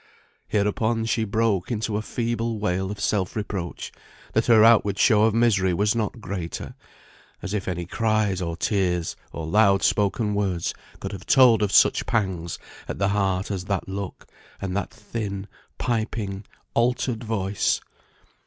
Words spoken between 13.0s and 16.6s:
heart as that look, and that thin, piping,